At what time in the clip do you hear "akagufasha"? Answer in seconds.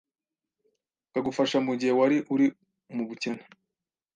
1.07-1.57